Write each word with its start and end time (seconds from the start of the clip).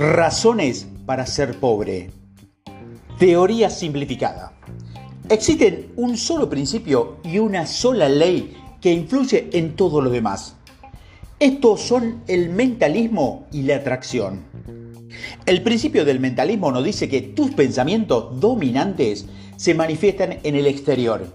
Razones 0.00 0.86
para 1.04 1.26
ser 1.26 1.60
pobre. 1.60 2.10
Teoría 3.18 3.68
simplificada. 3.68 4.54
Existen 5.28 5.92
un 5.96 6.16
solo 6.16 6.48
principio 6.48 7.18
y 7.22 7.38
una 7.38 7.66
sola 7.66 8.08
ley 8.08 8.56
que 8.80 8.94
influye 8.94 9.50
en 9.52 9.76
todo 9.76 10.00
lo 10.00 10.08
demás. 10.08 10.56
Estos 11.38 11.82
son 11.82 12.22
el 12.28 12.48
mentalismo 12.48 13.46
y 13.52 13.64
la 13.64 13.76
atracción. 13.76 14.42
El 15.44 15.62
principio 15.62 16.06
del 16.06 16.18
mentalismo 16.18 16.72
nos 16.72 16.82
dice 16.82 17.06
que 17.06 17.20
tus 17.20 17.50
pensamientos 17.50 18.40
dominantes 18.40 19.26
se 19.56 19.74
manifiestan 19.74 20.38
en 20.42 20.56
el 20.56 20.66
exterior. 20.66 21.26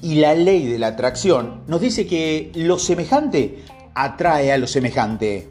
Y 0.00 0.14
la 0.14 0.34
ley 0.34 0.64
de 0.64 0.78
la 0.78 0.86
atracción 0.86 1.64
nos 1.66 1.82
dice 1.82 2.06
que 2.06 2.50
lo 2.54 2.78
semejante 2.78 3.62
atrae 3.94 4.52
a 4.52 4.56
lo 4.56 4.66
semejante. 4.66 5.50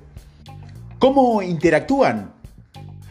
¿Cómo 0.98 1.44
interactúan? 1.44 2.35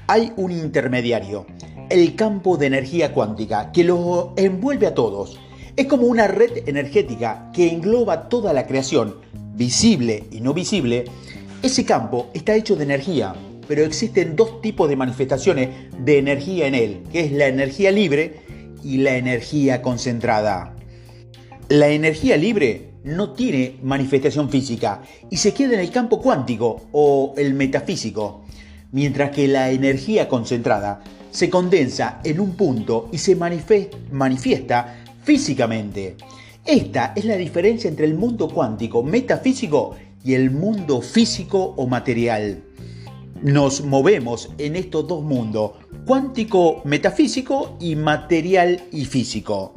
Hay 0.07 0.33
un 0.37 0.53
intermediario, 0.53 1.47
el 1.91 2.15
campo 2.15 2.57
de 2.57 2.67
energía 2.67 3.13
cuántica, 3.13 3.73
que 3.73 3.85
lo 3.85 4.33
envuelve 4.37 4.87
a 4.87 4.95
todos. 4.95 5.39
Es 5.77 5.87
como 5.87 6.07
una 6.07 6.29
red 6.29 6.69
energética 6.69 7.51
que 7.53 7.71
engloba 7.71 8.29
toda 8.29 8.53
la 8.53 8.67
creación, 8.67 9.17
visible 9.55 10.25
y 10.31 10.41
no 10.41 10.55
visible. 10.55 11.05
Ese 11.63 11.85
campo 11.85 12.29
está 12.35 12.55
hecho 12.55 12.77
de 12.77 12.85
energía, 12.85 13.35
pero 13.67 13.83
existen 13.83 14.37
dos 14.37 14.61
tipos 14.61 14.89
de 14.89 14.97
manifestaciones 14.97 15.71
de 15.99 16.19
energía 16.19 16.67
en 16.67 16.75
él, 16.75 17.03
que 17.11 17.21
es 17.21 17.33
la 17.33 17.47
energía 17.47 17.91
libre 17.91 18.41
y 18.83 18.99
la 18.99 19.17
energía 19.17 19.81
concentrada. 19.81 20.77
La 21.69 21.89
energía 21.89 22.37
libre 22.37 22.91
no 23.05 23.33
tiene 23.33 23.77
manifestación 23.83 24.51
física 24.51 25.03
y 25.31 25.39
se 25.39 25.55
queda 25.55 25.75
en 25.75 25.81
el 25.81 25.91
campo 25.91 26.21
cuántico 26.21 26.83
o 26.93 27.35
el 27.37 27.55
metafísico 27.55 28.44
mientras 28.95 29.33
que 29.33 29.49
la 29.49 29.73
energía 29.73 30.29
concentrada 30.29 31.03
se 31.33 31.51
condensa 31.51 32.21
en 32.23 32.39
un 32.39 32.53
punto 32.53 33.09
y 33.11 33.19
se 33.19 33.35
manifiesta 33.35 35.05
físicamente. 35.25 36.17
Esta 36.65 37.13
es 37.17 37.25
la 37.25 37.37
diferencia 37.37 37.91
entre 37.91 38.07
el 38.07 38.15
mundo 38.15 38.49
cuántico 38.49 39.03
metafísico 39.03 39.97
y 40.25 40.35
el 40.35 40.53
mundo 40.53 41.03
físico 41.03 41.75
o 41.77 41.89
material. 41.89 42.63
Nos 43.43 43.85
movemos 43.85 44.51
en 44.59 44.77
estos 44.77 45.09
dos 45.09 45.25
mundos, 45.25 45.73
cuántico 46.07 46.81
metafísico 46.85 47.77
y 47.81 47.97
material 47.97 48.81
y 48.93 49.07
físico. 49.07 49.75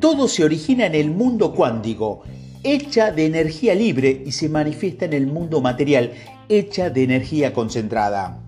Todo 0.00 0.26
se 0.26 0.42
origina 0.42 0.86
en 0.86 0.96
el 0.96 1.12
mundo 1.12 1.54
cuántico, 1.54 2.24
hecha 2.64 3.12
de 3.12 3.26
energía 3.26 3.76
libre 3.76 4.24
y 4.26 4.32
se 4.32 4.48
manifiesta 4.48 5.04
en 5.04 5.12
el 5.12 5.28
mundo 5.28 5.60
material, 5.60 6.12
hecha 6.48 6.90
de 6.90 7.04
energía 7.04 7.52
concentrada. 7.52 8.38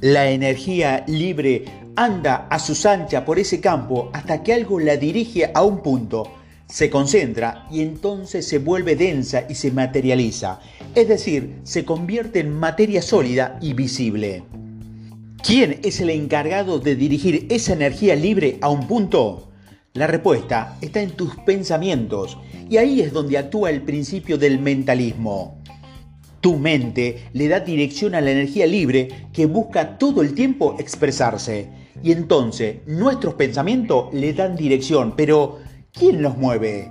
La 0.00 0.30
energía 0.30 1.04
libre 1.06 1.64
anda 1.96 2.46
a 2.50 2.58
sus 2.58 2.84
anchas 2.86 3.22
por 3.24 3.38
ese 3.38 3.60
campo 3.60 4.10
hasta 4.12 4.42
que 4.42 4.52
algo 4.52 4.78
la 4.78 4.96
dirige 4.96 5.50
a 5.54 5.62
un 5.62 5.82
punto, 5.82 6.30
se 6.68 6.90
concentra 6.90 7.66
y 7.70 7.80
entonces 7.80 8.46
se 8.46 8.58
vuelve 8.58 8.96
densa 8.96 9.44
y 9.48 9.54
se 9.54 9.70
materializa, 9.70 10.60
es 10.94 11.08
decir, 11.08 11.60
se 11.62 11.84
convierte 11.84 12.40
en 12.40 12.52
materia 12.52 13.02
sólida 13.02 13.58
y 13.60 13.72
visible. 13.72 14.42
¿Quién 15.42 15.78
es 15.84 16.00
el 16.00 16.10
encargado 16.10 16.80
de 16.80 16.96
dirigir 16.96 17.46
esa 17.50 17.72
energía 17.72 18.16
libre 18.16 18.58
a 18.60 18.68
un 18.68 18.88
punto? 18.88 19.48
La 19.94 20.06
respuesta 20.06 20.76
está 20.80 21.00
en 21.00 21.12
tus 21.12 21.36
pensamientos 21.36 22.36
y 22.68 22.78
ahí 22.78 23.00
es 23.00 23.12
donde 23.12 23.38
actúa 23.38 23.70
el 23.70 23.82
principio 23.82 24.36
del 24.36 24.58
mentalismo. 24.58 25.62
Tu 26.46 26.56
mente 26.56 27.24
le 27.32 27.48
da 27.48 27.58
dirección 27.58 28.14
a 28.14 28.20
la 28.20 28.30
energía 28.30 28.68
libre 28.68 29.08
que 29.32 29.46
busca 29.46 29.98
todo 29.98 30.22
el 30.22 30.32
tiempo 30.32 30.76
expresarse. 30.78 31.66
Y 32.04 32.12
entonces 32.12 32.86
nuestros 32.86 33.34
pensamientos 33.34 34.14
le 34.14 34.32
dan 34.32 34.54
dirección, 34.54 35.14
pero 35.16 35.58
¿quién 35.90 36.22
los 36.22 36.38
mueve? 36.38 36.88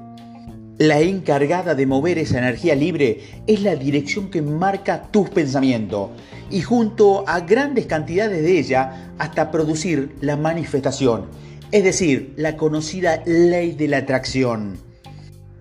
La 0.78 1.00
encargada 1.00 1.74
de 1.74 1.86
mover 1.86 2.18
esa 2.18 2.40
energía 2.40 2.76
libre 2.76 3.22
es 3.48 3.62
la 3.62 3.78
dirección 3.78 4.30
que 4.30 4.42
marca 4.42 5.04
tus 5.04 5.30
pensamientos 5.30 6.10
y 6.52 6.60
junto 6.60 7.24
a 7.26 7.40
grandes 7.40 7.86
cantidades 7.86 8.44
de 8.44 8.60
ella 8.60 9.14
hasta 9.20 9.52
producir 9.52 10.18
la 10.20 10.36
manifestación, 10.36 11.28
es 11.72 11.86
decir, 11.86 12.34
la 12.36 12.58
conocida 12.58 13.24
ley 13.26 13.72
de 13.72 13.88
la 13.88 14.00
atracción. 14.00 14.85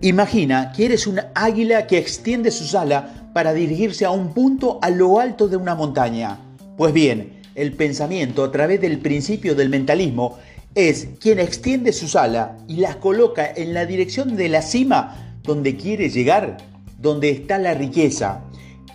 Imagina 0.01 0.71
que 0.75 0.85
eres 0.85 1.07
un 1.07 1.21
águila 1.33 1.87
que 1.87 1.97
extiende 1.97 2.51
sus 2.51 2.75
alas 2.75 3.05
para 3.33 3.53
dirigirse 3.53 4.05
a 4.05 4.11
un 4.11 4.33
punto 4.33 4.79
a 4.81 4.89
lo 4.89 5.19
alto 5.19 5.47
de 5.47 5.57
una 5.57 5.75
montaña. 5.75 6.39
Pues 6.77 6.93
bien, 6.93 7.41
el 7.55 7.73
pensamiento 7.73 8.43
a 8.43 8.51
través 8.51 8.81
del 8.81 8.99
principio 8.99 9.55
del 9.55 9.69
mentalismo 9.69 10.37
es 10.75 11.07
quien 11.21 11.39
extiende 11.39 11.93
sus 11.93 12.17
alas 12.17 12.51
y 12.67 12.77
las 12.77 12.97
coloca 12.97 13.49
en 13.49 13.73
la 13.73 13.85
dirección 13.85 14.35
de 14.35 14.49
la 14.49 14.61
cima 14.61 15.37
donde 15.43 15.77
quiere 15.77 16.09
llegar, 16.09 16.57
donde 16.99 17.29
está 17.29 17.57
la 17.57 17.73
riqueza. 17.73 18.43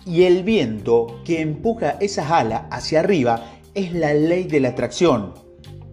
Y 0.05 0.23
el 0.23 0.43
viento 0.43 1.21
que 1.25 1.41
empuja 1.41 1.97
esas 1.99 2.29
alas 2.29 2.63
hacia 2.69 2.99
arriba 2.99 3.51
es 3.73 3.93
la 3.93 4.13
ley 4.13 4.43
de 4.43 4.59
la 4.59 4.69
atracción. 4.69 5.33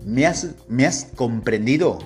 ¿Me 0.04 0.26
has, 0.26 0.54
me 0.69 0.84
has 0.84 1.06
comprendido? 1.14 1.98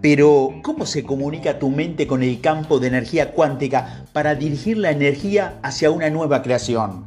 Pero, 0.00 0.60
¿cómo 0.62 0.86
se 0.86 1.02
comunica 1.02 1.58
tu 1.58 1.70
mente 1.70 2.06
con 2.06 2.22
el 2.22 2.40
campo 2.40 2.78
de 2.78 2.86
energía 2.86 3.32
cuántica 3.32 4.04
para 4.12 4.36
dirigir 4.36 4.78
la 4.78 4.92
energía 4.92 5.58
hacia 5.62 5.90
una 5.90 6.08
nueva 6.08 6.42
creación? 6.42 7.04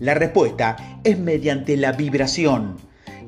La 0.00 0.14
respuesta 0.14 0.76
es 1.04 1.18
mediante 1.18 1.76
la 1.76 1.92
vibración. 1.92 2.78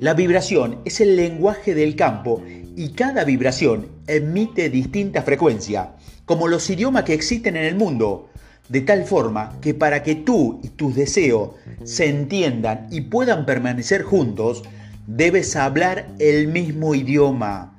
La 0.01 0.15
vibración 0.15 0.81
es 0.85 1.01
el 1.01 1.15
lenguaje 1.15 1.75
del 1.77 1.95
campo 1.95 2.43
y 2.77 2.89
cada 2.89 3.23
vibración 3.23 3.87
emite 4.09 4.69
distinta 4.69 5.23
frecuencia, 5.23 5.93
como 6.25 6.49
los 6.49 6.69
idiomas 6.69 7.05
que 7.05 7.15
existen 7.15 7.57
en 7.57 7.67
el 7.67 7.77
mundo, 7.77 8.31
de 8.69 8.81
tal 8.81 9.05
forma 9.05 9.57
que 9.61 9.75
para 9.75 10.03
que 10.03 10.17
tú 10.17 10.59
y 10.65 10.71
tus 10.71 10.97
deseos 10.97 11.51
se 11.85 12.09
entiendan 12.09 12.89
y 12.91 13.03
puedan 13.03 13.47
permanecer 13.47 14.03
juntos, 14.03 14.65
debes 15.07 15.55
hablar 15.55 16.09
el 16.19 16.49
mismo 16.49 16.97
idioma. 16.97 17.74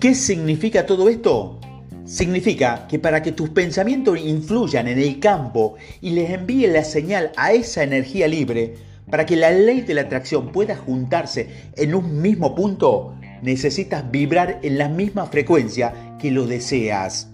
¿Qué 0.00 0.14
significa 0.14 0.86
todo 0.86 1.10
esto? 1.10 1.60
Significa 2.06 2.86
que 2.88 2.98
para 2.98 3.20
que 3.22 3.32
tus 3.32 3.50
pensamientos 3.50 4.18
influyan 4.18 4.88
en 4.88 4.98
el 4.98 5.20
campo 5.20 5.74
y 6.00 6.12
les 6.12 6.30
envíen 6.30 6.72
la 6.72 6.84
señal 6.84 7.32
a 7.36 7.52
esa 7.52 7.82
energía 7.82 8.26
libre, 8.26 8.76
para 9.10 9.26
que 9.26 9.36
la 9.36 9.50
ley 9.50 9.82
de 9.82 9.92
la 9.92 10.00
atracción 10.00 10.52
pueda 10.52 10.74
juntarse 10.74 11.50
en 11.76 11.94
un 11.94 12.22
mismo 12.22 12.54
punto, 12.54 13.14
necesitas 13.42 14.10
vibrar 14.10 14.60
en 14.62 14.78
la 14.78 14.88
misma 14.88 15.26
frecuencia 15.26 16.16
que 16.18 16.30
lo 16.30 16.46
deseas. 16.46 17.28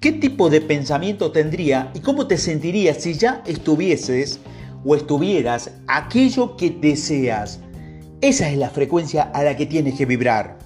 ¿Qué 0.00 0.12
tipo 0.12 0.48
de 0.48 0.62
pensamiento 0.62 1.32
tendría 1.32 1.90
y 1.92 2.00
cómo 2.00 2.26
te 2.26 2.38
sentirías 2.38 3.02
si 3.02 3.12
ya 3.12 3.42
estuvieses 3.44 4.40
o 4.86 4.96
estuvieras 4.96 5.70
aquello 5.86 6.56
que 6.56 6.70
deseas? 6.70 7.60
Esa 8.22 8.48
es 8.48 8.56
la 8.56 8.70
frecuencia 8.70 9.24
a 9.24 9.42
la 9.42 9.54
que 9.54 9.66
tienes 9.66 9.96
que 9.96 10.06
vibrar. 10.06 10.63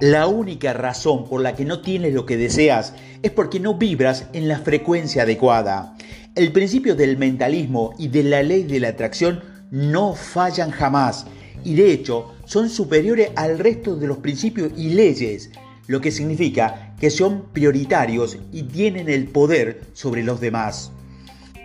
La 0.00 0.28
única 0.28 0.72
razón 0.72 1.28
por 1.28 1.42
la 1.42 1.54
que 1.54 1.66
no 1.66 1.82
tienes 1.82 2.14
lo 2.14 2.24
que 2.24 2.38
deseas 2.38 2.94
es 3.22 3.30
porque 3.32 3.60
no 3.60 3.74
vibras 3.74 4.28
en 4.32 4.48
la 4.48 4.58
frecuencia 4.60 5.24
adecuada. 5.24 5.94
El 6.34 6.52
principio 6.52 6.94
del 6.94 7.18
mentalismo 7.18 7.92
y 7.98 8.08
de 8.08 8.22
la 8.22 8.42
ley 8.42 8.62
de 8.62 8.80
la 8.80 8.88
atracción 8.88 9.42
no 9.70 10.14
fallan 10.14 10.70
jamás 10.70 11.26
y 11.64 11.74
de 11.74 11.92
hecho 11.92 12.32
son 12.46 12.70
superiores 12.70 13.28
al 13.36 13.58
resto 13.58 13.94
de 13.94 14.06
los 14.06 14.16
principios 14.18 14.72
y 14.74 14.88
leyes, 14.88 15.50
lo 15.86 16.00
que 16.00 16.10
significa 16.10 16.94
que 16.98 17.10
son 17.10 17.52
prioritarios 17.52 18.38
y 18.52 18.62
tienen 18.62 19.10
el 19.10 19.26
poder 19.26 19.82
sobre 19.92 20.22
los 20.24 20.40
demás. 20.40 20.92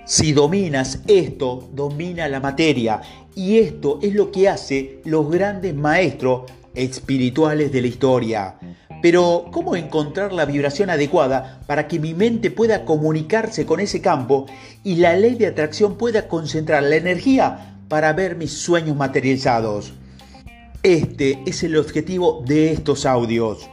Si 0.06 0.34
dominas 0.34 1.00
esto, 1.08 1.70
domina 1.74 2.28
la 2.28 2.42
materia 2.42 3.00
y 3.34 3.60
esto 3.60 3.98
es 4.02 4.14
lo 4.14 4.30
que 4.30 4.50
hace 4.50 5.00
los 5.06 5.32
grandes 5.32 5.74
maestros 5.74 6.52
espirituales 6.76 7.72
de 7.72 7.82
la 7.82 7.88
historia. 7.88 8.56
Pero, 9.02 9.46
¿cómo 9.52 9.76
encontrar 9.76 10.34
la 10.34 10.46
vibración 10.46 10.90
adecuada 10.90 11.62
para 11.68 11.88
que 11.88 12.00
mi 12.00 12.14
mente 12.14 12.52
pueda 12.52 12.86
comunicarse 12.86 13.66
con 13.66 13.80
ese 13.80 14.02
campo 14.02 14.46
y 14.84 14.96
la 14.96 15.16
ley 15.16 15.36
de 15.36 15.48
atracción 15.48 15.98
pueda 15.98 16.28
concentrar 16.28 16.84
la 16.84 16.96
energía 16.96 17.78
para 17.88 18.14
ver 18.14 18.36
mis 18.36 18.52
sueños 18.52 18.96
materializados? 18.96 19.94
Este 20.82 21.40
es 21.46 21.64
el 21.64 21.78
objetivo 21.78 22.44
de 22.46 22.72
estos 22.72 23.06
audios. 23.06 23.70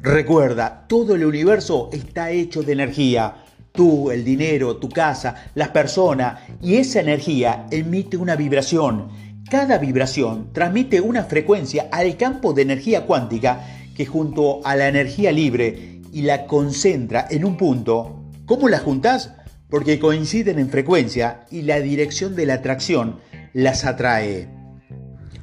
Recuerda, 0.00 0.84
todo 0.88 1.14
el 1.14 1.24
universo 1.24 1.88
está 1.92 2.30
hecho 2.30 2.62
de 2.62 2.72
energía. 2.72 3.36
Tú, 3.70 4.10
el 4.10 4.24
dinero, 4.24 4.76
tu 4.76 4.88
casa, 4.88 5.50
las 5.54 5.68
personas 5.68 6.40
y 6.60 6.74
esa 6.74 7.00
energía 7.00 7.66
emite 7.70 8.16
una 8.16 8.36
vibración 8.36 9.08
cada 9.52 9.76
vibración 9.76 10.50
transmite 10.54 11.02
una 11.02 11.24
frecuencia 11.24 11.86
al 11.92 12.16
campo 12.16 12.54
de 12.54 12.62
energía 12.62 13.04
cuántica 13.04 13.60
que 13.94 14.06
junto 14.06 14.66
a 14.66 14.76
la 14.76 14.88
energía 14.88 15.30
libre 15.30 16.00
y 16.10 16.22
la 16.22 16.46
concentra 16.46 17.26
en 17.28 17.44
un 17.44 17.58
punto. 17.58 18.24
¿Cómo 18.46 18.70
la 18.70 18.78
juntas? 18.78 19.34
Porque 19.68 19.98
coinciden 19.98 20.58
en 20.58 20.70
frecuencia 20.70 21.44
y 21.50 21.60
la 21.62 21.80
dirección 21.80 22.34
de 22.34 22.46
la 22.46 22.54
atracción 22.54 23.18
las 23.52 23.84
atrae. 23.84 24.48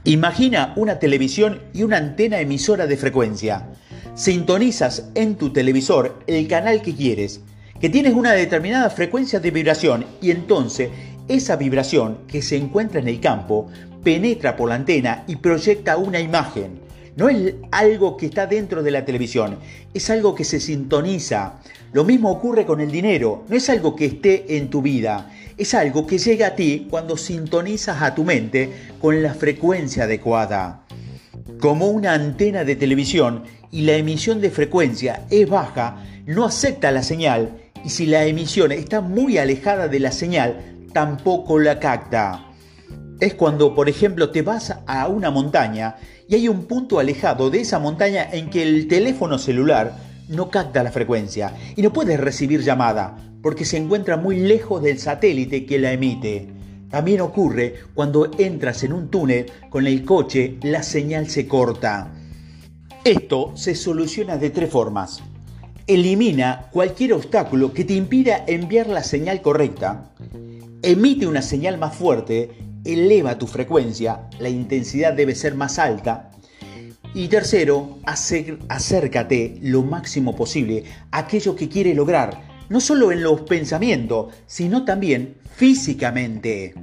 Imagina 0.06 0.74
una 0.76 0.98
televisión 0.98 1.62
y 1.72 1.84
una 1.84 1.98
antena 1.98 2.40
emisora 2.40 2.88
de 2.88 2.98
frecuencia. 2.98 3.70
Sintonizas 4.16 5.12
en 5.14 5.36
tu 5.36 5.54
televisor 5.54 6.18
el 6.26 6.48
canal 6.48 6.82
que 6.82 6.96
quieres, 6.96 7.42
que 7.80 7.90
tienes 7.90 8.16
una 8.16 8.32
determinada 8.34 8.90
frecuencia 8.90 9.40
de 9.40 9.52
vibración 9.52 10.04
y 10.20 10.32
entonces 10.32 10.90
esa 11.28 11.56
vibración 11.58 12.22
que 12.28 12.42
se 12.42 12.58
encuentra 12.58 13.00
en 13.00 13.08
el 13.08 13.20
campo 13.20 13.70
penetra 14.04 14.56
por 14.56 14.70
la 14.70 14.76
antena 14.76 15.24
y 15.28 15.38
proyecta 15.38 15.98
una 15.98 16.20
imagen. 16.20 16.80
No 17.16 17.28
es 17.28 17.56
algo 17.72 18.16
que 18.16 18.28
está 18.28 18.48
dentro 18.48 18.82
de 18.82 18.92
la 18.92 19.04
televisión, 19.04 19.58
es 19.94 20.10
algo 20.10 20.36
que 20.36 20.46
se 20.46 20.60
sintoniza. 20.60 21.60
Lo 21.92 22.06
mismo 22.06 22.32
ocurre 22.32 22.66
con 22.66 22.80
el 22.80 22.92
dinero, 22.92 23.44
no 23.50 23.56
es 23.58 23.70
algo 23.70 23.96
que 23.96 24.06
esté 24.06 24.58
en 24.58 24.70
tu 24.70 24.82
vida, 24.82 25.30
es 25.58 25.74
algo 25.74 26.08
que 26.08 26.18
llega 26.18 26.48
a 26.48 26.56
ti 26.56 26.88
cuando 26.90 27.18
sintonizas 27.18 28.02
a 28.02 28.16
tu 28.16 28.24
mente 28.24 28.70
con 29.02 29.22
la 29.22 29.34
frecuencia 29.34 30.06
adecuada. 30.06 30.86
Como 31.60 31.88
una 31.88 32.14
antena 32.14 32.64
de 32.64 32.78
televisión 32.78 33.44
y 33.70 33.82
la 33.82 33.98
emisión 33.98 34.40
de 34.40 34.52
frecuencia 34.52 35.26
es 35.30 35.50
baja, 35.50 36.06
no 36.26 36.46
acepta 36.46 36.92
la 36.92 37.04
señal 37.04 37.58
y 37.84 37.90
si 37.90 38.06
la 38.06 38.24
emisión 38.26 38.72
está 38.72 39.02
muy 39.02 39.38
alejada 39.38 39.88
de 39.88 40.00
la 40.00 40.12
señal, 40.12 40.86
tampoco 40.94 41.60
la 41.60 41.80
capta. 41.80 42.49
Es 43.20 43.34
cuando, 43.34 43.76
por 43.76 43.90
ejemplo, 43.90 44.30
te 44.30 44.42
vas 44.42 44.74
a 44.86 45.08
una 45.08 45.30
montaña 45.30 45.98
y 46.28 46.36
hay 46.36 46.48
un 46.48 46.66
punto 46.66 47.00
alejado 47.00 47.50
de 47.50 47.62
esa 47.62 47.78
montaña 47.78 48.30
en 48.32 48.50
que 48.50 48.64
el 48.64 48.88
teléfono 48.88 49.38
celular 49.38 49.98
no 50.30 50.50
capta 50.50 50.84
la 50.84 50.92
frecuencia 50.92 51.54
y 51.76 51.82
no 51.82 51.92
puedes 51.92 52.20
recibir 52.20 52.62
llamada 52.62 53.18
porque 53.42 53.66
se 53.66 53.78
encuentra 53.78 54.16
muy 54.16 54.38
lejos 54.40 54.82
del 54.82 55.00
satélite 55.00 55.66
que 55.66 55.80
la 55.80 55.92
emite. 55.92 56.48
También 56.90 57.20
ocurre 57.20 57.76
cuando 57.94 58.32
entras 58.38 58.84
en 58.84 58.94
un 58.94 59.10
túnel 59.10 59.48
con 59.70 59.86
el 59.86 60.06
coche, 60.06 60.58
la 60.62 60.82
señal 60.82 61.30
se 61.30 61.46
corta. 61.46 62.14
Esto 63.04 63.52
se 63.56 63.76
soluciona 63.76 64.38
de 64.38 64.50
tres 64.50 64.70
formas. 64.70 65.22
Elimina 65.88 66.68
cualquier 66.72 67.14
obstáculo 67.14 67.74
que 67.74 67.84
te 67.84 67.94
impida 67.94 68.44
enviar 68.48 68.88
la 68.88 69.04
señal 69.04 69.42
correcta. 69.42 70.12
Emite 70.82 71.28
una 71.28 71.42
señal 71.42 71.78
más 71.78 71.96
fuerte, 71.96 72.69
eleva 72.86 73.38
tu 73.38 73.48
frecuencia, 73.48 74.30
la 74.40 74.50
intensidad 74.50 75.14
debe 75.14 75.36
ser 75.36 75.56
más 75.56 75.80
alta. 75.80 76.32
Y 77.14 77.28
tercero, 77.28 77.98
acércate 78.06 79.58
lo 79.62 79.82
máximo 79.82 80.36
posible 80.36 80.84
a 81.12 81.20
aquello 81.20 81.56
que 81.56 81.68
quiere 81.68 81.96
lograr, 81.96 82.66
no 82.70 82.80
solo 82.80 83.12
en 83.12 83.24
los 83.24 83.42
pensamientos, 83.42 84.34
sino 84.46 84.86
también 84.86 85.36
físicamente. 85.56 86.76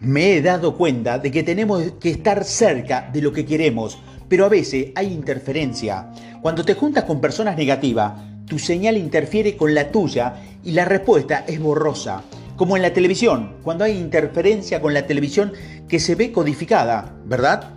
Me 0.00 0.34
he 0.34 0.42
dado 0.42 0.76
cuenta 0.76 1.18
de 1.18 1.30
que 1.30 1.42
tenemos 1.42 1.92
que 2.00 2.10
estar 2.10 2.44
cerca 2.44 3.10
de 3.12 3.20
lo 3.20 3.32
que 3.32 3.44
queremos, 3.44 3.98
pero 4.28 4.46
a 4.46 4.48
veces 4.48 4.86
hay 4.94 5.12
interferencia. 5.12 6.10
Cuando 6.40 6.64
te 6.64 6.74
juntas 6.74 7.04
con 7.04 7.20
personas 7.20 7.56
negativas, 7.56 8.14
tu 8.46 8.58
señal 8.58 8.96
interfiere 8.96 9.56
con 9.56 9.74
la 9.74 9.92
tuya 9.92 10.34
y 10.64 10.72
la 10.72 10.84
respuesta 10.84 11.44
es 11.46 11.60
borrosa. 11.60 12.24
Como 12.56 12.76
en 12.76 12.82
la 12.82 12.92
televisión, 12.92 13.56
cuando 13.62 13.84
hay 13.84 13.98
interferencia 13.98 14.80
con 14.80 14.94
la 14.94 15.06
televisión 15.06 15.52
que 15.88 15.98
se 15.98 16.14
ve 16.14 16.32
codificada, 16.32 17.16
¿verdad? 17.24 17.74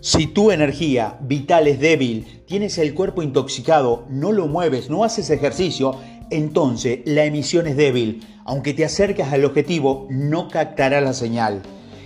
Si 0.00 0.28
tu 0.28 0.52
energía 0.52 1.18
vital 1.20 1.66
es 1.66 1.80
débil, 1.80 2.42
tienes 2.46 2.78
el 2.78 2.94
cuerpo 2.94 3.22
intoxicado, 3.22 4.06
no 4.08 4.30
lo 4.30 4.46
mueves, 4.46 4.88
no 4.88 5.02
haces 5.02 5.30
ejercicio, 5.30 5.96
entonces 6.30 7.00
la 7.04 7.24
emisión 7.24 7.66
es 7.66 7.76
débil. 7.76 8.24
Aunque 8.44 8.72
te 8.72 8.84
acercas 8.84 9.32
al 9.32 9.44
objetivo, 9.44 10.06
no 10.08 10.48
captará 10.48 11.00
la 11.00 11.12
señal. 11.12 11.62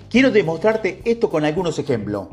Quiero 0.08 0.30
demostrarte 0.30 1.02
esto 1.04 1.28
con 1.28 1.44
algunos 1.44 1.78
ejemplos. 1.78 2.28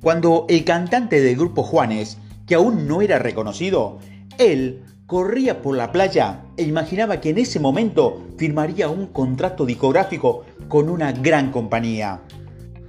Cuando 0.00 0.46
el 0.48 0.64
cantante 0.64 1.20
del 1.20 1.36
grupo 1.36 1.62
Juanes, 1.62 2.18
que 2.46 2.54
aún 2.54 2.88
no 2.88 3.02
era 3.02 3.18
reconocido, 3.18 3.98
él 4.38 4.82
corría 5.06 5.60
por 5.60 5.76
la 5.76 5.92
playa 5.92 6.44
e 6.56 6.62
imaginaba 6.62 7.20
que 7.20 7.30
en 7.30 7.38
ese 7.38 7.60
momento 7.60 8.22
firmaría 8.38 8.88
un 8.88 9.08
contrato 9.08 9.66
discográfico 9.66 10.44
con 10.68 10.88
una 10.88 11.12
gran 11.12 11.50
compañía. 11.50 12.22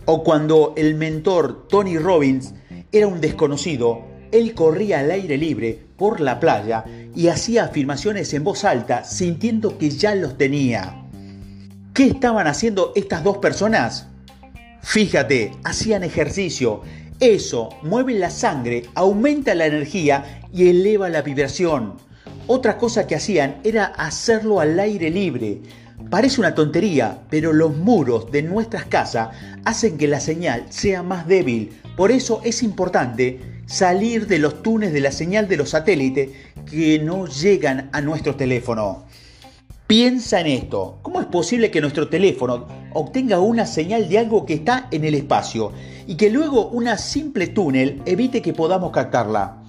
O 0.05 0.23
cuando 0.23 0.73
el 0.77 0.95
mentor 0.95 1.67
Tony 1.67 1.97
Robbins 1.97 2.53
era 2.91 3.07
un 3.07 3.19
desconocido, 3.19 4.03
él 4.31 4.53
corría 4.53 4.99
al 4.99 5.11
aire 5.11 5.37
libre 5.37 5.79
por 5.97 6.19
la 6.19 6.39
playa 6.39 6.85
y 7.15 7.27
hacía 7.27 7.65
afirmaciones 7.65 8.33
en 8.33 8.43
voz 8.43 8.63
alta 8.63 9.03
sintiendo 9.03 9.77
que 9.77 9.89
ya 9.89 10.15
los 10.15 10.37
tenía. 10.37 11.01
¿Qué 11.93 12.07
estaban 12.07 12.47
haciendo 12.47 12.91
estas 12.95 13.23
dos 13.23 13.37
personas? 13.37 14.07
Fíjate, 14.81 15.51
hacían 15.63 16.03
ejercicio. 16.03 16.81
Eso 17.19 17.69
mueve 17.81 18.13
la 18.13 18.29
sangre, 18.29 18.83
aumenta 18.93 19.55
la 19.55 19.67
energía 19.67 20.41
y 20.53 20.67
eleva 20.67 21.07
la 21.07 21.21
vibración. 21.21 21.93
Otra 22.47 22.77
cosa 22.77 23.07
que 23.07 23.15
hacían 23.15 23.61
era 23.63 23.85
hacerlo 23.85 24.59
al 24.59 24.77
aire 24.77 25.09
libre. 25.09 25.61
Parece 26.09 26.41
una 26.41 26.53
tontería, 26.53 27.21
pero 27.29 27.53
los 27.53 27.75
muros 27.77 28.31
de 28.31 28.43
nuestras 28.43 28.85
casas 28.85 29.29
hacen 29.63 29.97
que 29.97 30.09
la 30.09 30.19
señal 30.19 30.65
sea 30.69 31.03
más 31.03 31.25
débil. 31.25 31.71
Por 31.95 32.11
eso 32.11 32.41
es 32.43 32.61
importante 32.63 33.39
salir 33.65 34.27
de 34.27 34.37
los 34.39 34.61
túneles 34.61 34.93
de 34.93 34.99
la 34.99 35.11
señal 35.11 35.47
de 35.47 35.55
los 35.55 35.69
satélites 35.69 36.31
que 36.69 36.99
no 36.99 37.27
llegan 37.27 37.89
a 37.93 38.01
nuestro 38.01 38.35
teléfono. 38.35 39.05
Piensa 39.87 40.41
en 40.41 40.47
esto. 40.47 40.99
¿Cómo 41.01 41.21
es 41.21 41.27
posible 41.27 41.71
que 41.71 41.79
nuestro 41.79 42.09
teléfono 42.09 42.67
obtenga 42.93 43.39
una 43.39 43.65
señal 43.65 44.09
de 44.09 44.17
algo 44.19 44.45
que 44.45 44.55
está 44.55 44.87
en 44.91 45.05
el 45.05 45.15
espacio 45.15 45.71
y 46.07 46.15
que 46.15 46.29
luego 46.29 46.69
una 46.69 46.97
simple 46.97 47.47
túnel 47.47 48.01
evite 48.05 48.41
que 48.41 48.53
podamos 48.53 48.91
captarla? 48.91 49.63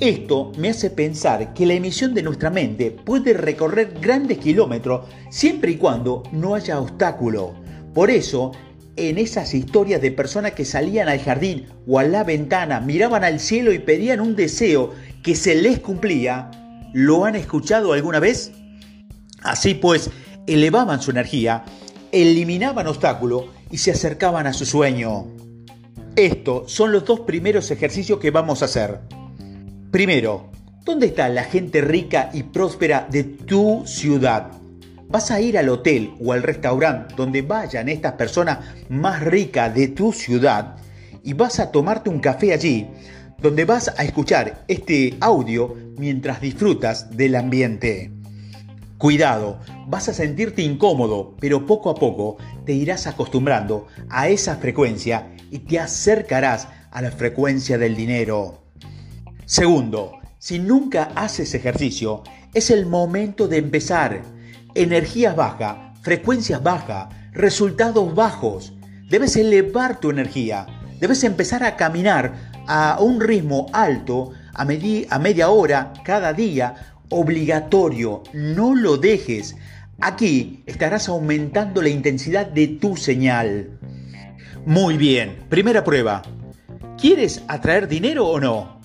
Esto 0.00 0.50
me 0.58 0.70
hace 0.70 0.90
pensar 0.90 1.54
que 1.54 1.66
la 1.66 1.74
emisión 1.74 2.14
de 2.14 2.22
nuestra 2.22 2.50
mente 2.50 2.90
puede 2.90 3.32
recorrer 3.32 3.96
grandes 4.00 4.38
kilómetros 4.38 5.08
siempre 5.30 5.72
y 5.72 5.76
cuando 5.76 6.24
no 6.32 6.54
haya 6.54 6.80
obstáculo. 6.80 7.54
Por 7.94 8.10
eso 8.10 8.52
en 8.96 9.18
esas 9.18 9.54
historias 9.54 10.00
de 10.00 10.12
personas 10.12 10.52
que 10.52 10.64
salían 10.64 11.08
al 11.08 11.20
jardín 11.20 11.66
o 11.86 11.98
a 11.98 12.04
la 12.04 12.24
ventana, 12.24 12.80
miraban 12.80 13.24
al 13.24 13.40
cielo 13.40 13.72
y 13.72 13.78
pedían 13.78 14.20
un 14.20 14.36
deseo 14.36 14.92
que 15.22 15.34
se 15.34 15.54
les 15.54 15.80
cumplía, 15.80 16.50
¿lo 16.92 17.24
han 17.24 17.34
escuchado 17.34 17.92
alguna 17.92 18.20
vez? 18.20 18.52
Así 19.42 19.74
pues, 19.74 20.10
elevaban 20.46 21.02
su 21.02 21.10
energía, 21.10 21.64
eliminaban 22.12 22.86
obstáculos 22.86 23.46
y 23.70 23.78
se 23.78 23.90
acercaban 23.90 24.46
a 24.46 24.52
su 24.52 24.64
sueño. 24.64 25.33
Estos 26.16 26.70
son 26.70 26.92
los 26.92 27.04
dos 27.04 27.20
primeros 27.20 27.70
ejercicios 27.70 28.18
que 28.18 28.30
vamos 28.30 28.62
a 28.62 28.66
hacer. 28.66 29.00
Primero, 29.90 30.50
¿dónde 30.84 31.06
está 31.06 31.28
la 31.28 31.44
gente 31.44 31.80
rica 31.80 32.30
y 32.32 32.44
próspera 32.44 33.06
de 33.10 33.24
tu 33.24 33.82
ciudad? 33.86 34.50
vas 35.14 35.30
a 35.30 35.40
ir 35.40 35.56
al 35.56 35.68
hotel 35.68 36.12
o 36.20 36.32
al 36.32 36.42
restaurante 36.42 37.14
donde 37.16 37.42
vayan 37.42 37.88
estas 37.88 38.14
personas 38.14 38.58
más 38.88 39.22
ricas 39.22 39.72
de 39.72 39.86
tu 39.86 40.12
ciudad 40.12 40.76
y 41.22 41.34
vas 41.34 41.60
a 41.60 41.70
tomarte 41.70 42.10
un 42.10 42.18
café 42.18 42.52
allí, 42.52 42.88
donde 43.38 43.64
vas 43.64 43.94
a 43.96 44.02
escuchar 44.02 44.64
este 44.66 45.16
audio 45.20 45.72
mientras 45.96 46.40
disfrutas 46.40 47.16
del 47.16 47.36
ambiente. 47.36 48.10
Cuidado, 49.04 49.58
vas 49.86 50.08
a 50.08 50.14
sentirte 50.14 50.62
incómodo, 50.62 51.36
pero 51.38 51.66
poco 51.66 51.90
a 51.90 51.94
poco 51.94 52.38
te 52.64 52.72
irás 52.72 53.06
acostumbrando 53.06 53.86
a 54.08 54.28
esa 54.28 54.56
frecuencia 54.56 55.30
y 55.50 55.58
te 55.58 55.78
acercarás 55.78 56.68
a 56.90 57.02
la 57.02 57.10
frecuencia 57.10 57.76
del 57.76 57.96
dinero. 57.96 58.62
Segundo, 59.44 60.20
si 60.38 60.58
nunca 60.58 61.10
haces 61.16 61.52
ejercicio, 61.52 62.22
es 62.54 62.70
el 62.70 62.86
momento 62.86 63.46
de 63.46 63.58
empezar 63.58 64.22
energías 64.74 65.36
bajas, 65.36 65.76
frecuencias 66.00 66.62
bajas, 66.62 67.08
resultados 67.32 68.14
bajos. 68.14 68.72
Debes 69.10 69.36
elevar 69.36 70.00
tu 70.00 70.08
energía. 70.08 70.64
Debes 70.98 71.24
empezar 71.24 71.62
a 71.62 71.76
caminar 71.76 72.52
a 72.66 72.96
un 73.00 73.20
ritmo 73.20 73.66
alto, 73.74 74.30
a, 74.54 74.62
a 74.62 75.18
media 75.18 75.50
hora, 75.50 75.92
cada 76.04 76.32
día, 76.32 76.93
obligatorio. 77.10 78.22
No 78.32 78.74
lo 78.74 78.96
dejes. 78.96 79.56
Aquí 80.00 80.62
estarás 80.66 81.08
aumentando 81.08 81.82
la 81.82 81.88
intensidad 81.88 82.46
de 82.46 82.66
tu 82.68 82.96
señal. 82.96 83.78
Muy 84.66 84.96
bien, 84.96 85.44
primera 85.48 85.84
prueba. 85.84 86.22
¿Quieres 86.98 87.42
atraer 87.48 87.86
dinero 87.86 88.26
o 88.26 88.40
no? 88.40 88.80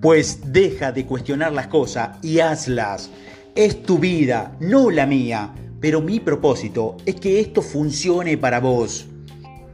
Pues 0.00 0.52
deja 0.52 0.92
de 0.92 1.04
cuestionar 1.04 1.52
las 1.52 1.66
cosas 1.66 2.18
y 2.22 2.38
hazlas. 2.40 3.10
Es 3.54 3.82
tu 3.82 3.98
vida, 3.98 4.56
no 4.60 4.90
la 4.90 5.06
mía, 5.06 5.52
pero 5.80 6.00
mi 6.00 6.20
propósito 6.20 6.96
es 7.04 7.16
que 7.16 7.40
esto 7.40 7.62
funcione 7.62 8.38
para 8.38 8.60
vos. 8.60 9.06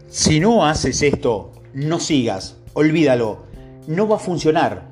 Si 0.09 0.41
no 0.41 0.65
haces 0.65 1.03
esto, 1.03 1.53
no 1.75 2.01
sigas, 2.01 2.57
olvídalo, 2.73 3.45
no 3.87 4.09
va 4.09 4.17
a 4.17 4.21
funcionar. 4.21 4.86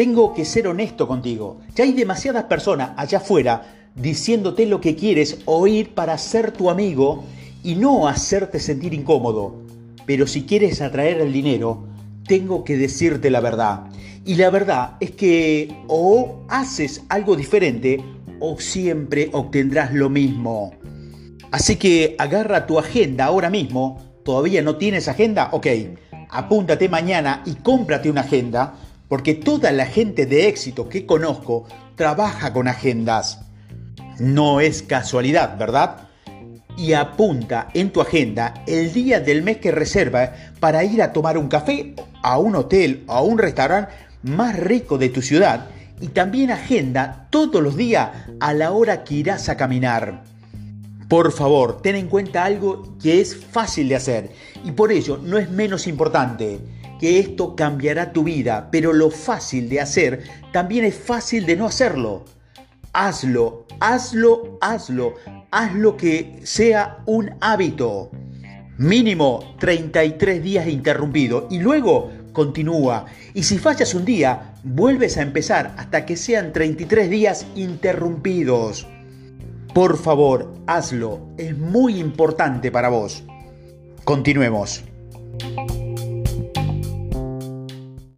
Tengo 0.00 0.32
que 0.32 0.46
ser 0.46 0.66
honesto 0.66 1.06
contigo. 1.06 1.60
Ya 1.76 1.84
hay 1.84 1.92
demasiadas 1.92 2.44
personas 2.44 2.92
allá 2.96 3.18
afuera 3.18 3.90
diciéndote 3.94 4.64
lo 4.64 4.80
que 4.80 4.96
quieres 4.96 5.40
oír 5.44 5.90
para 5.90 6.16
ser 6.16 6.52
tu 6.52 6.70
amigo 6.70 7.22
y 7.62 7.74
no 7.74 8.08
hacerte 8.08 8.60
sentir 8.60 8.94
incómodo. 8.94 9.56
Pero 10.06 10.26
si 10.26 10.44
quieres 10.44 10.80
atraer 10.80 11.20
el 11.20 11.34
dinero, 11.34 11.84
tengo 12.26 12.64
que 12.64 12.78
decirte 12.78 13.28
la 13.28 13.40
verdad. 13.40 13.90
Y 14.24 14.36
la 14.36 14.48
verdad 14.48 14.96
es 15.00 15.10
que 15.10 15.68
o 15.86 16.46
haces 16.48 17.02
algo 17.10 17.36
diferente 17.36 18.02
o 18.40 18.58
siempre 18.58 19.28
obtendrás 19.34 19.92
lo 19.92 20.08
mismo. 20.08 20.72
Así 21.50 21.76
que 21.76 22.16
agarra 22.18 22.66
tu 22.66 22.78
agenda 22.78 23.26
ahora 23.26 23.50
mismo. 23.50 24.00
¿Todavía 24.24 24.62
no 24.62 24.76
tienes 24.76 25.08
agenda? 25.08 25.50
Ok, 25.52 25.66
apúntate 26.30 26.88
mañana 26.88 27.42
y 27.44 27.56
cómprate 27.56 28.10
una 28.10 28.22
agenda 28.22 28.76
porque 29.10 29.34
toda 29.34 29.72
la 29.72 29.86
gente 29.86 30.24
de 30.24 30.46
éxito 30.46 30.88
que 30.88 31.04
conozco 31.04 31.66
trabaja 31.96 32.52
con 32.52 32.68
agendas. 32.68 33.40
No 34.20 34.60
es 34.60 34.84
casualidad, 34.84 35.58
¿verdad? 35.58 36.08
Y 36.76 36.92
apunta 36.92 37.68
en 37.74 37.90
tu 37.90 38.00
agenda 38.00 38.62
el 38.68 38.92
día 38.92 39.18
del 39.18 39.42
mes 39.42 39.56
que 39.56 39.72
reserva 39.72 40.32
para 40.60 40.84
ir 40.84 41.02
a 41.02 41.12
tomar 41.12 41.38
un 41.38 41.48
café 41.48 41.96
a 42.22 42.38
un 42.38 42.54
hotel 42.54 43.02
o 43.08 43.12
a 43.12 43.22
un 43.22 43.38
restaurante 43.38 43.92
más 44.22 44.56
rico 44.56 44.96
de 44.96 45.08
tu 45.08 45.22
ciudad 45.22 45.66
y 46.00 46.08
también 46.08 46.52
agenda 46.52 47.26
todos 47.30 47.60
los 47.60 47.76
días 47.76 48.10
a 48.38 48.54
la 48.54 48.70
hora 48.70 49.02
que 49.02 49.16
irás 49.16 49.48
a 49.48 49.56
caminar. 49.56 50.22
Por 51.08 51.32
favor, 51.32 51.82
ten 51.82 51.96
en 51.96 52.06
cuenta 52.06 52.44
algo 52.44 52.96
que 53.02 53.20
es 53.20 53.36
fácil 53.36 53.88
de 53.88 53.96
hacer 53.96 54.30
y 54.64 54.70
por 54.70 54.92
ello 54.92 55.18
no 55.20 55.36
es 55.36 55.50
menos 55.50 55.88
importante 55.88 56.60
que 57.00 57.18
esto 57.18 57.56
cambiará 57.56 58.12
tu 58.12 58.24
vida, 58.24 58.68
pero 58.70 58.92
lo 58.92 59.10
fácil 59.10 59.70
de 59.70 59.80
hacer 59.80 60.22
también 60.52 60.84
es 60.84 60.94
fácil 60.94 61.46
de 61.46 61.56
no 61.56 61.64
hacerlo. 61.66 62.26
Hazlo, 62.92 63.66
hazlo, 63.80 64.58
hazlo, 64.60 65.14
hazlo 65.50 65.96
que 65.96 66.40
sea 66.42 66.98
un 67.06 67.30
hábito. 67.40 68.10
Mínimo 68.76 69.56
33 69.58 70.42
días 70.42 70.68
interrumpido 70.68 71.48
y 71.50 71.58
luego 71.58 72.10
continúa. 72.34 73.06
Y 73.32 73.44
si 73.44 73.58
fallas 73.58 73.94
un 73.94 74.04
día, 74.04 74.54
vuelves 74.62 75.16
a 75.16 75.22
empezar 75.22 75.74
hasta 75.78 76.04
que 76.04 76.16
sean 76.16 76.52
33 76.52 77.08
días 77.08 77.46
interrumpidos. 77.54 78.86
Por 79.72 79.96
favor, 79.96 80.52
hazlo, 80.66 81.28
es 81.38 81.56
muy 81.56 81.98
importante 81.98 82.70
para 82.70 82.90
vos. 82.90 83.24
Continuemos. 84.04 84.84